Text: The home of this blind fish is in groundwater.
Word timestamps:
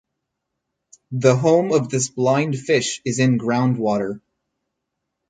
The 1.11 1.35
home 1.35 1.71
of 1.71 1.89
this 1.89 2.09
blind 2.09 2.57
fish 2.57 3.03
is 3.05 3.19
in 3.19 3.37
groundwater. 3.37 4.19